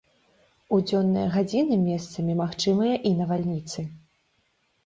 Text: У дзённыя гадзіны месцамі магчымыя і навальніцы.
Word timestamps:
У 0.77 0.77
дзённыя 0.85 1.25
гадзіны 1.35 1.77
месцамі 1.81 2.33
магчымыя 2.41 2.93
і 3.11 3.15
навальніцы. 3.21 3.79